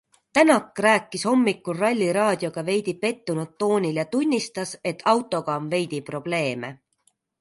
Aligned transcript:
Tänak 0.35 0.79
rääkis 0.83 1.25
hommikul 1.29 1.77
ralliraadioga 1.83 2.63
veidi 2.71 2.95
pettunud 3.03 3.51
toonil 3.59 3.99
ja 4.03 4.07
tunnistas, 4.17 4.75
et 4.93 5.05
autoga 5.15 5.59
on 5.61 5.69
veidi 5.75 6.01
probleeme. 6.09 6.73